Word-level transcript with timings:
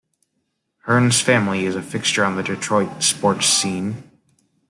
Hearns' 0.87 1.21
family 1.21 1.63
is 1.67 1.75
a 1.75 1.81
fixture 1.83 2.23
on 2.25 2.35
the 2.35 2.41
Detroit 2.41 3.03
sports 3.03 3.45
scene. 3.45 4.09